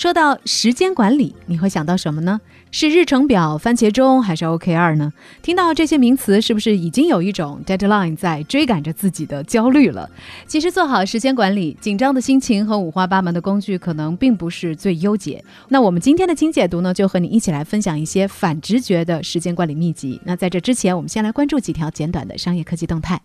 [0.00, 2.40] 说到时间管理，你会想到什么呢？
[2.70, 5.12] 是日程表、番茄钟，还是 OKR 呢？
[5.42, 10.08] 听到这些名词，是不是已经有一种 deadline 在追赶着自己的焦虑了？
[10.46, 15.44] 其实做好时间管理，紧张的心情和五花八门的工具，可能并不是最优解。
[15.68, 20.18] 那我们今天的精解读呢，就和你一起来分享一些反直觉的时间管理秘籍。
[20.24, 23.20] 那在这之前，我们先来关注几条简短的商业科技动态。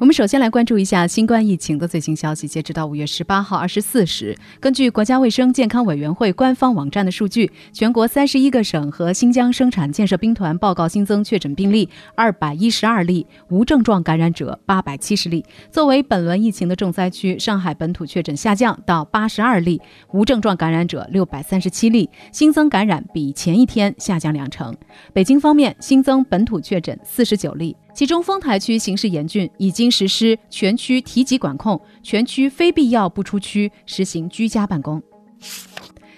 [0.00, 2.46] 我们首先来关注一下新冠疫情的最新消息。
[2.46, 15.44] 截止到五月十八号二十四时，根据国家卫生健康委员会官方网站的数据，全国三十一个省和新疆生产建设兵团报告新增确诊病例二百一十二例，无症状感染者八百七十例。
[15.68, 19.82] 作为本轮疫情的重灾区，上海本土确诊下降到八十二例，
[20.12, 24.72] 无症状感染者六百三十七例，新增感染比前一天下降两成。
[25.12, 27.76] 北京方面新增本土确诊四十九例。
[27.98, 35.02] 其中，丰台区形势严峻，已经实施全区提级管控，全区非必要不出区，实行居家办公。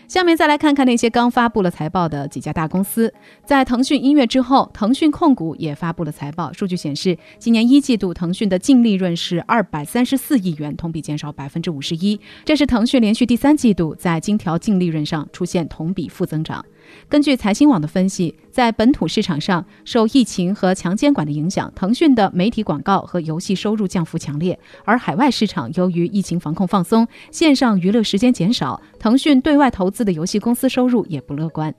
[0.07, 3.11] 下面再来看看那些刚发布了财报的几家大公司。
[3.47, 6.53] 在腾讯音乐之后，腾讯控股也发布了财报。
[6.53, 12.21] 数据显示，今年一季度腾讯的净利润是二百三十四亿元，同比减少百分之五十一。
[12.45, 16.63] 这是腾讯连续第三季度在金条净利润上出现同比负增长。
[17.09, 31.75] 根据财新网的分析，在本土市场上，受疫情和强监管的影响，腾讯的媒体广告和游戏收入降幅强烈；而海外市场由于疫情防控放松，线上娱乐时间减少，腾讯对外投资的游戏公司收入也不乐观。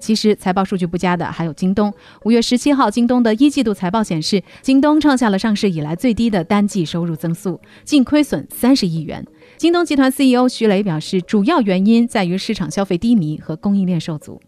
[0.00, 1.92] 其实财报数据不佳的还有京东。
[2.22, 9.26] 五月十七号，京东的一季度财报显示，京东创下了上市以来最低的单季收入增速，净亏损三十亿元。
[9.58, 14.40] 京东集团 CEO 徐雷表示，主要原因在于市场消费低迷和供应链受阻。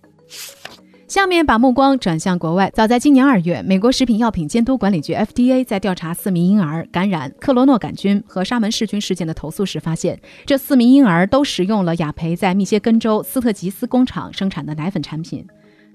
[1.09, 2.71] 下面把目光转向国外。
[2.73, 10.17] 早在今年二月，美国食品药品监督管理局 FDA 在调查四名婴儿感染克罗诺杆菌和沙门氏菌事件的投诉时，发现
[10.47, 15.45] 这四名婴儿都使用了雅培在密歇根州斯特吉斯工厂生产的奶粉产品。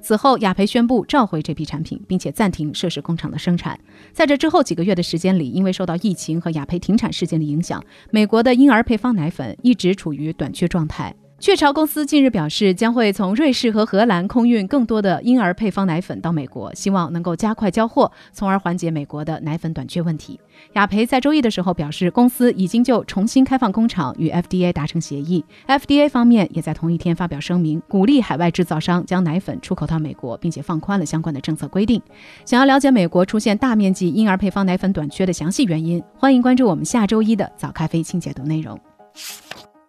[0.06, 3.80] 此后，雅培宣布召回这批产品，并且暂停涉事工厂的生产。
[4.14, 11.16] 在这之后几个月的时间里，因为受到疫情和雅培停产事件的影响，美国的婴儿配方奶粉一直处于短缺状态。
[11.46, 20.40] 雀巢公司近日表示，将会从瑞士和荷兰空运更多的婴儿配方奶粉到美国，希望能够加快交货，从而缓解美国的奶粉短缺问题。
[20.74, 25.46] 雅培在周一的时候表示，公司已经就重新开放工厂与 FDA 达成协议。
[25.68, 32.02] FDA 方面也在同一天发表声明，鼓励海外制造商将奶粉出口到美国，并且放宽了相关的政策规定。
[32.44, 38.76] 想要了解美国出现大面积婴儿配方奶粉短缺的详细原因，欢迎关注我们下周一的早咖啡清解读内容。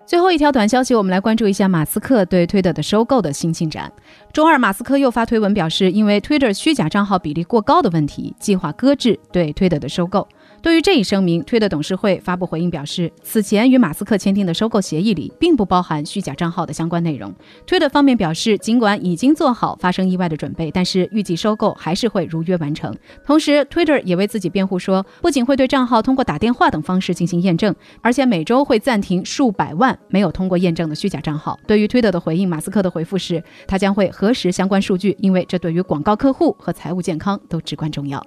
[0.06, 3.92] 最后一条短消息，我们来关注一下马斯克对推特的收购的新进展。
[4.32, 10.28] 周二，马斯克又发推文表示，因为 Twitter 虚假账号比例过高的问题，计划搁置对推特的收购。
[10.66, 17.32] 对于这一声明，推特董事会发布回应表示，此前与马斯克签订的收购协议里并不包含虚假账号的相关内容。
[17.64, 22.92] 推特方面表示，尽管已经做好发生意外的准备，但是预计收购还是会如约完成。
[23.24, 27.72] 同时，Twitter 也为自己辩护说，不仅会对账号通过打电话等方式进行验证，
[28.02, 31.56] 而且每周会暂停数百万没有通过验证的虚假账号。
[31.68, 38.20] 对于推特的回应，马斯克的回复是，他将会核实相关数据，因为这对于广告客户和财务健康都至关重要。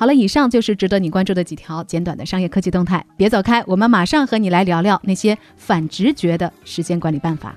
[0.00, 3.04] 好了，以上就是值得你关注的几条简短的商业科技动态。
[3.18, 7.54] 别走开，我们马上和你来聊聊那些反直觉的时间管理办法。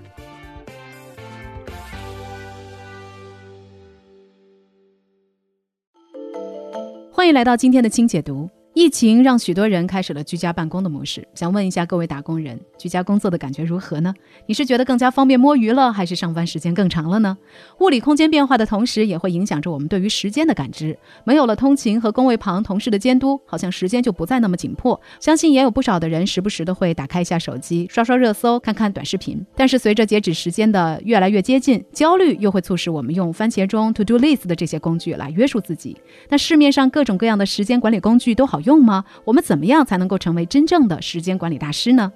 [7.13, 8.49] 欢迎来到今天的轻解读。
[8.73, 14.11] 疫情让许多人开始了居家办公的模式，想问一下各位打工人，居家工作的感觉如何呢？
[14.47, 17.37] 你是觉得更加方便摸鱼了，还是上班时间更长了呢？
[17.81, 20.97] 物理空间变化的同时，也会影响着我们对于时间的感知。
[21.23, 24.99] 没有了通勤和工位旁同事的监督，好像时间就不再那么紧迫。
[25.19, 29.45] 相信也有不少的人时不时的会打开一下手机，刷刷热搜，看看短视频。
[29.55, 35.95] 但是随着截止时间的越来越接近，焦虑又会促使我们用番茄钟、To Do List 的这些工具来约束自己。
[36.29, 38.63] 那市面上各种各样的时间管理工具都好。
[38.63, 39.03] 用吗？
[39.25, 42.11] 我们怎么样才能够成为真正的时间管理大师呢？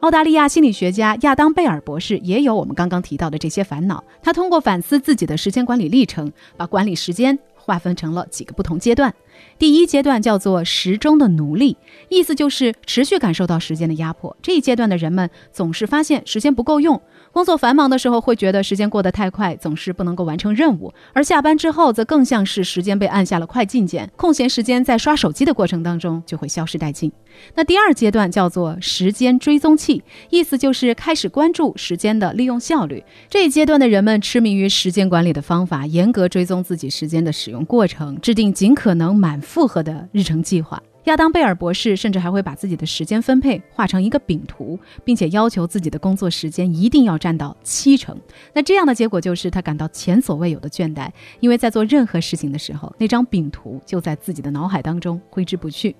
[0.00, 4.02] 澳大利亚心理学家亚当贝尔博士也有我们刚刚提到的这些烦恼。
[4.20, 9.14] 他通过反思自己的时间管理历程，把管理时间划分成了几个不同阶段。
[9.58, 11.76] 第一阶段叫做时钟的奴隶，
[12.08, 14.36] 意思就是持续感受到时间的压迫。
[14.42, 17.00] 这一阶段的人们总是发现时间不够用。
[17.32, 27.10] 工作繁忙的时候，会觉得时间过得太快，总是不能够完成任务；而下班之后，则更像是时间被按下了快进键，空闲时间在刷手机的过程当中就会消失殆尽。
[27.54, 33.02] 那第二阶段叫做时间追踪器，意思就是开始关注时间的利用效率。
[33.30, 40.82] 这一阶段的人们痴迷于时间管理的方法，严格追踪自己时间的使用过程，制定尽可能满负荷的日程计划。
[41.04, 48.16] 亚当·贝尔博士甚至还会把自己的时间分配画成一个饼图，并且要求自己的工作时间一定要占到七成。
[48.54, 51.08] 那这样的结果就是他感到前所未有的倦怠，
[51.40, 55.94] 因为在做任何事情的时候，那张饼图就在自己的脑海当中挥之不去。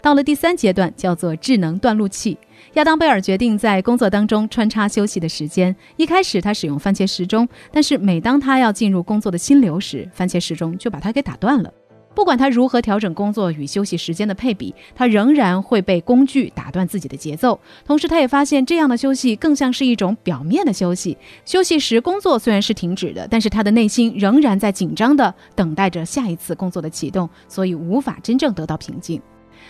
[0.00, 2.38] 到了第三阶段，叫做智能断路器。
[2.74, 5.74] 亚当·贝尔决定在工作当中穿插休息的时间。
[5.96, 11.72] 一开始他使用番茄时钟，但是每当他要进入工作的心流时，番茄时钟就把他给打断了。
[12.14, 17.58] 不管他如何调整工作与休息时间的配比，他仍然会被工具打断自己的节奏。
[17.84, 21.16] 同时，他也发现这样的休息更像是一种表面的休息。
[21.44, 29.22] 休息时，工作虽然是停止的，但是他的内心仍然在紧张地等待着下一次工作的启动，所以无法真正得到平静。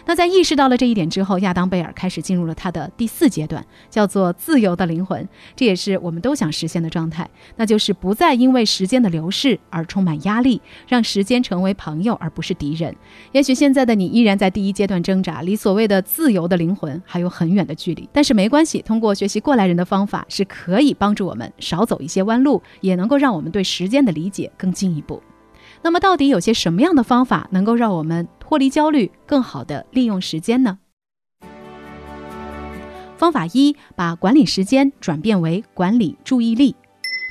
[0.06, 5.28] 那在意识到了这一点之后，亚当·贝尔开始进入了他的第四阶段，叫做自由的灵魂。
[5.54, 12.94] 这也是我们都想实现的状态，那就是不再因为时间的流逝而充满压力，让时间成为朋友而不是敌人。
[13.32, 18.08] 也许现在的你依然在第一阶段挣扎，离所谓的自由的灵魂还有很远的距离。
[18.12, 25.22] 但是没关系，通过学习过来人的方法，是可以帮助我们少走一些弯路，也能够让我们对时间的理解更进一步。
[25.80, 30.78] 那么，到底有些什么样的方法能够让我们脱离焦虑，更好的利用时间呢？
[33.18, 36.74] 方法一：把管理时间转变为管理注意力。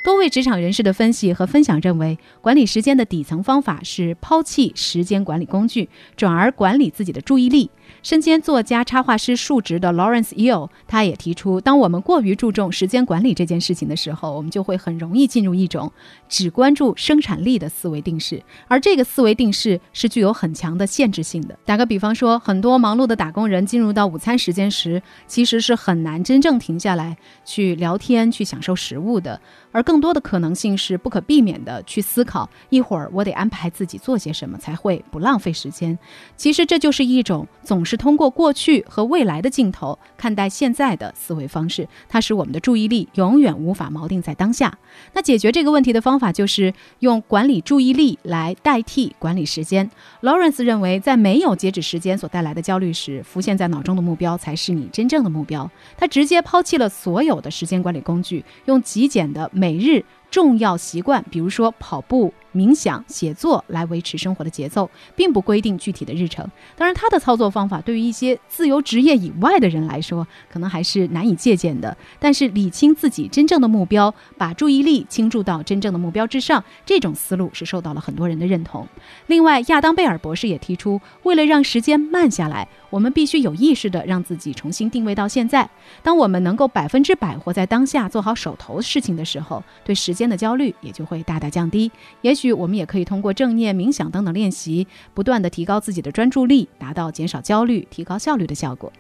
[0.06, 7.72] 多位职场人士的分析和分享认为，管理时间的底层方法是抛弃时间管理工具，转而管理自己的注意力。
[8.04, 15.92] 身兼作家、插画师数职的 Lawrence Yeo，他也提出，当我们过于注重时间管理这件事情的时候，我们就会很容易进入一种
[16.28, 21.58] 只关注生产力的思维定式，而这个思维定式是具有很强的限制性的。
[21.66, 29.40] 打个比方说，很多忙碌的打工人进入到午餐时间时，其实是很难真正停下来去聊天、去享受食物的。
[29.72, 35.98] 而更多的可能性是不可避免的去思考，一会儿我得安排自己做些什么才会不浪费时间。
[36.36, 44.76] 其实这就是一种总总是通过过去和未来的镜头看待现在的思维方式，它使我们的注意力永远无法锚定在当下。
[45.14, 49.88] 那解决这个问题的方法就是用管理注意力来代替管理时间。
[50.24, 55.70] Lawrence 认为，在没有截止时间所带来的焦虑时，浮现在脑中的目标才是你真正的目标。
[55.96, 62.34] 他直接抛弃了所有的时间管理工具，用极简的每日重要习惯，比如说跑步。
[62.56, 66.50] 冥想、写作来维持生活的节奏，并不规定具体的日程。
[66.76, 71.96] 当然，他的操作方法对于一些自由职业以外的人来说，可能还是难以借鉴的。
[72.18, 78.88] 但是，理清自己真正的目标，把注意力倾注到真正的目标之上，这种思路是受到了很多人的认同。
[79.28, 85.70] 另外，亚当·贝尔博士也提出，为了让时间慢下来，我们必须有意识地让自己重新定位到现在。
[86.02, 91.90] 当我们能够百分之百活在当下，做好手头事情的时候，对时间的焦虑也就会大大降低。
[92.22, 92.58] 也许。
[92.58, 98.92] 我们也可以通过正念、冥想等等练习，不断的提高自己的专注力，达到减少焦虑、提高效率的效果。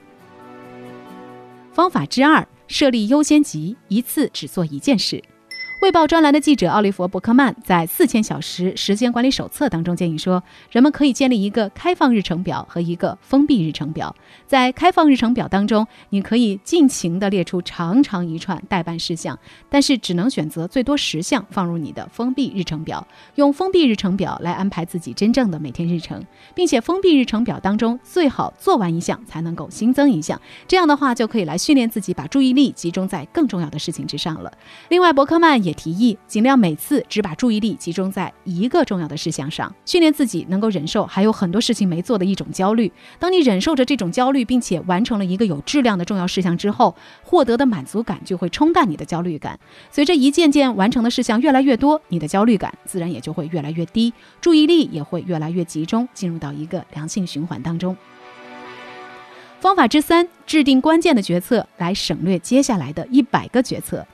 [1.74, 5.24] 方法之二：设立优先级，一次只做一件事。
[5.80, 14.14] 卫报专栏的记者奥利弗·伯克曼在《四千小时时间管理手册》当中建议说，人们可以建立一个开放日程表和一个封闭日程表。
[14.48, 19.38] 在开放日程表当中，你可以尽情地列出长长一串待办事项，
[19.70, 23.08] 但是只能选择最多十项放入你的封闭日程表。
[23.36, 26.26] 用封闭日程表来安排自己真正的每天日程，
[26.56, 30.42] 并且封闭日程表当中最好做完一项才能够新增一项。
[30.68, 34.52] 这样的话就可以来训练自己把注意力集中在更重要的事情之上了。
[34.90, 35.67] 另外，伯克曼。
[35.68, 42.92] 也提议尽量每次只把注意力集中在一个重要的事项上，训练自己能够忍受还有很多事情没做的一种焦虑。
[43.20, 49.60] 当你忍受着这种焦虑，并且完成了一个有质量的重要事项之后，获得的满足感就会冲淡你的焦虑感。
[49.92, 57.96] 随着一件件完成的事项越来越多，你的焦虑感自然也就会越来越低，注意力也会越来越集中，进入到一个良性循环当中。
[59.60, 64.06] 方法之三：制定关键的决策，来省略接下来的一百个决策。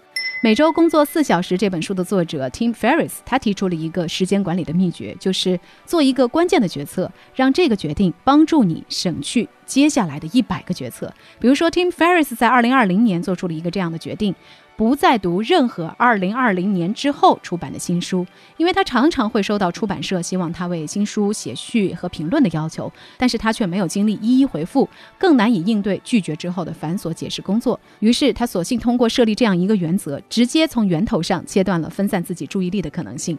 [0.44, 9.48] 每周工作四小时这本书的作者 Tim Ferriss，他提出了一个时间管理的秘诀，就是做一个关键的决策，让这个决定帮助你省去。
[9.66, 14.34] 接下来的一百个决策，比如说，Tim Ferriss 在二零二零年做出了一个这样的决定：
[14.76, 18.26] 不再读任何2020年之后出版的新书，
[18.58, 27.80] 因为他常常会收到出版社希望他为新书写序和评论的要求，但是他却没有精力一一回复，更难以应对拒绝之后的繁琐解释工作。
[28.00, 33.38] 于是他索性通过设立这样一个原则，直接从源头上切断了分散自己注意力的可能性。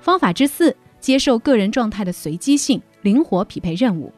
[0.00, 4.12] 方法之四，接受个人状态的随机性，灵活匹配任务。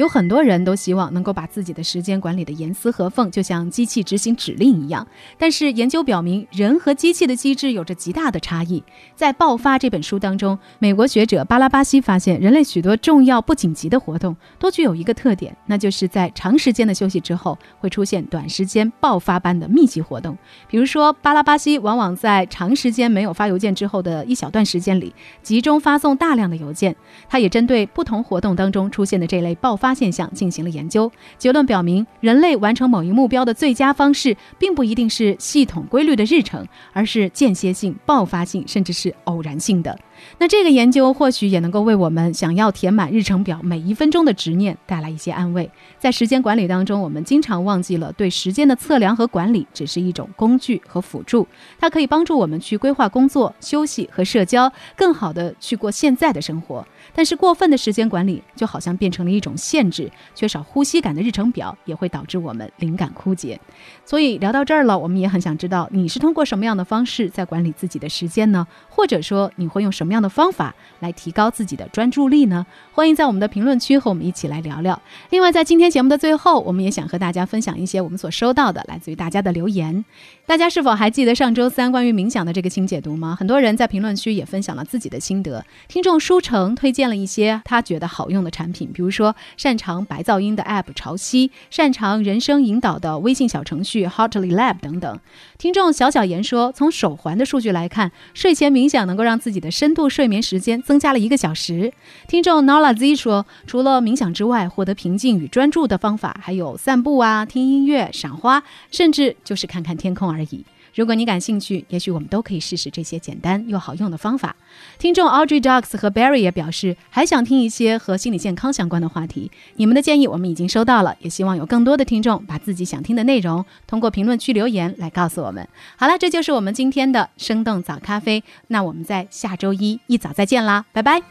[0.00, 5.06] 有很多人都希望能够把自己的时间管理的严丝合缝，就像机器执行指令一样。
[5.36, 8.82] 但是研究表明，人和机器的机制有着极大的差异。
[9.14, 20.34] 在《爆发》这本书当中，美国学者巴拉巴西发现，人类许多重要不紧急的活动都具有一个特点，那就是在长时间的休息之后，会出现短时间爆发般的密集活动。
[20.66, 26.96] 比如说，巴拉巴西往往在长时间没有发邮件之后的一小段时间里，集中发送大量的邮件。
[27.28, 29.89] 他也针对不同活动当中出现的这类爆发。
[29.94, 39.98] 现象进行了研究，结论表明，人类完成某一目标的最佳方式，并不一定是系统规律的日程，而是间歇性、爆发性，甚至是偶然性的。
[40.38, 45.70] 那这个研究或许也能够为我们想要填满日程表每一分钟的执念带来一些安慰。
[45.98, 51.46] 在时间管理当中，我们经常忘记了对时间的测量和管理只是一种工具和辅助，
[51.78, 56.86] 它可以帮助我们去规划工作、休息和社交，更好的去过现在的生活。
[57.14, 63.58] 但是过分的时间管理就好像变成了一种限制，缺少呼吸感的日程表也会导致我们灵感枯竭。
[64.04, 68.66] 所以聊到这儿了，我们也很想知道你是通过什么样的方式在管理自己的时间呢？
[68.88, 70.09] 或者说你会用什么？
[70.10, 72.66] 什么样的方法来提高自己的专注力呢？
[72.90, 75.00] 欢迎在我们的评论区和我们一起来聊聊。
[75.30, 80.04] 另外，在今天节目的最后，我们也想和大家分享一些我们所收到的来自于大家的留言。
[80.46, 83.36] 大家是否还记得上周三关于冥想的这个新解读吗？
[83.38, 85.64] 很多人在评论区也分享了自己的心得。
[85.86, 95.20] 听众书城推荐了一些他觉得好用的产品，比如说擅长白噪音的 App 潮汐，擅长人声引导的微信小程序 Hotly Lab 等等。
[95.56, 101.92] 听众小小言说，从手环的数据来看，睡前冥想能够让自己的深度睡眠时间增加了一个小时。
[102.28, 110.20] 听众 Nala Z 说，除了冥想之外，获得平静与专注的方法还有散步啊、听音乐、赏花，甚至就是看看天空。
[110.30, 110.64] 而已。
[110.94, 114.56] 如果你感兴趣，也许我们都可以试试这些简单又好用的方法。
[114.98, 119.50] 听众 Audrey Ducks 和 Barry 也表示，还想听一些和心理健康相关的话题。
[119.76, 125.66] 你们的建议我们已经收到了，也希望有更多的听众把自己想听的内容通过评论区留言来告诉我们。
[125.96, 128.42] 好了，这就是我们今天的生动早咖啡。
[128.68, 131.22] 那我们在下周一一早再见啦，拜拜。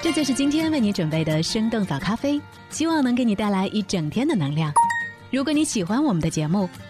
[0.00, 4.72] 这就是今天为你准备的生动早咖啡，希望能给你带来一整天的能量。
[5.30, 6.70] 如果你喜欢我们的节目，